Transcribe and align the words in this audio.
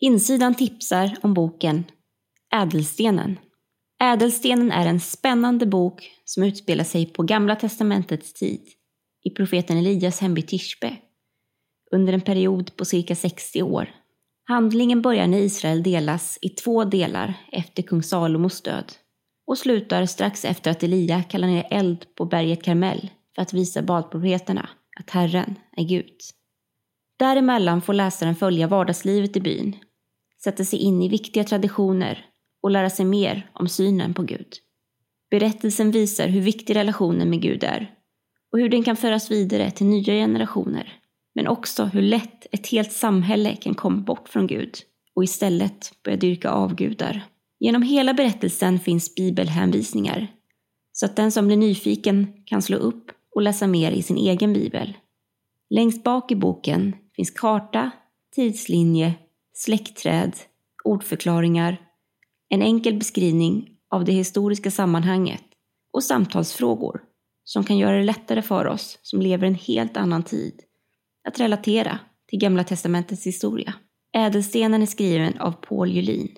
Insidan 0.00 0.54
tipsar 0.54 1.16
om 1.22 1.34
boken 1.34 1.84
Ädelstenen. 2.54 3.38
Ädelstenen 4.02 4.72
är 4.72 4.86
en 4.86 5.00
spännande 5.00 5.66
bok 5.66 6.10
som 6.24 6.42
utspelar 6.42 6.84
sig 6.84 7.06
på 7.06 7.22
Gamla 7.22 7.56
Testamentets 7.56 8.32
tid 8.32 8.60
i 9.24 9.30
profeten 9.30 9.76
Elias 9.76 10.20
hemby 10.20 10.42
Tishbe 10.42 10.96
under 11.92 12.12
en 12.12 12.20
period 12.20 12.76
på 12.76 12.84
cirka 12.84 13.16
60 13.16 13.62
år. 13.62 13.90
Handlingen 14.48 15.02
börjar 15.02 15.26
när 15.26 15.38
Israel 15.38 15.82
delas 15.82 16.38
i 16.42 16.48
två 16.48 16.84
delar 16.84 17.34
efter 17.52 17.82
kung 17.82 18.02
Salomos 18.02 18.62
död 18.62 18.92
och 19.46 19.58
slutar 19.58 20.06
strax 20.06 20.44
efter 20.44 20.70
att 20.70 20.82
Elia 20.82 21.22
kallar 21.22 21.48
ner 21.48 21.66
eld 21.70 22.14
på 22.14 22.24
berget 22.24 22.62
Karmel 22.62 23.10
för 23.34 23.42
att 23.42 23.52
visa 23.52 23.82
badprofeterna 23.82 24.68
att 25.00 25.10
Herren 25.10 25.54
är 25.76 25.84
Gud. 25.84 26.14
Däremellan 27.18 27.82
får 27.82 27.94
läsaren 27.94 28.34
följa 28.34 28.66
vardagslivet 28.66 29.36
i 29.36 29.40
byn, 29.40 29.76
sätta 30.46 30.64
sig 30.64 30.78
in 30.78 31.02
i 31.02 31.08
viktiga 31.08 31.44
traditioner 31.44 32.24
och 32.62 32.70
lära 32.70 32.90
sig 32.90 33.04
mer 33.04 33.50
om 33.52 33.68
synen 33.68 34.14
på 34.14 34.22
Gud. 34.22 34.46
Berättelsen 35.30 35.90
visar 35.90 36.28
hur 36.28 36.40
viktig 36.40 36.76
relationen 36.76 37.30
med 37.30 37.42
Gud 37.42 37.64
är 37.64 37.94
och 38.52 38.58
hur 38.58 38.68
den 38.68 38.82
kan 38.82 38.96
föras 38.96 39.30
vidare 39.30 39.70
till 39.70 39.86
nya 39.86 40.14
generationer. 40.14 40.92
Men 41.34 41.46
också 41.46 41.84
hur 41.84 42.02
lätt 42.02 42.46
ett 42.52 42.66
helt 42.66 42.92
samhälle 42.92 43.56
kan 43.56 43.74
komma 43.74 43.96
bort 43.96 44.28
från 44.28 44.46
Gud 44.46 44.74
och 45.14 45.24
istället 45.24 45.92
börja 46.04 46.16
dyrka 46.16 46.50
avgudar. 46.50 47.24
Genom 47.60 47.82
hela 47.82 48.14
berättelsen 48.14 48.80
finns 48.80 49.14
bibelhänvisningar 49.14 50.28
så 50.92 51.06
att 51.06 51.16
den 51.16 51.32
som 51.32 51.46
blir 51.46 51.56
nyfiken 51.56 52.32
kan 52.44 52.62
slå 52.62 52.76
upp 52.76 53.10
och 53.34 53.42
läsa 53.42 53.66
mer 53.66 53.90
i 53.90 54.02
sin 54.02 54.16
egen 54.16 54.52
bibel. 54.52 54.96
Längst 55.70 56.04
bak 56.04 56.32
i 56.32 56.36
boken 56.36 56.96
finns 57.16 57.30
karta, 57.30 57.90
tidslinje, 58.34 59.14
släktträd, 59.56 60.36
ordförklaringar, 60.84 61.80
en 62.48 62.62
enkel 62.62 62.94
beskrivning 62.94 63.68
av 63.90 64.04
det 64.04 64.12
historiska 64.12 64.70
sammanhanget 64.70 65.42
och 65.92 66.04
samtalsfrågor 66.04 67.00
som 67.44 67.64
kan 67.64 67.78
göra 67.78 67.96
det 67.96 68.04
lättare 68.04 68.42
för 68.42 68.66
oss 68.66 68.98
som 69.02 69.20
lever 69.20 69.46
en 69.46 69.54
helt 69.54 69.96
annan 69.96 70.22
tid 70.22 70.60
att 71.28 71.40
relatera 71.40 71.98
till 72.28 72.38
Gamla 72.38 72.64
Testamentets 72.64 73.26
historia. 73.26 73.74
Ädelstenen 74.16 74.82
är 74.82 74.86
skriven 74.86 75.38
av 75.38 75.52
Paul 75.52 75.90
Julin 75.90 76.36